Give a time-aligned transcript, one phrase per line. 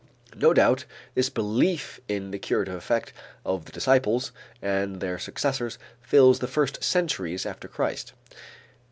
[0.35, 3.13] No doubt this belief in the curative effect
[3.45, 8.13] of the disciples and their successors fills the first centuries after Christ.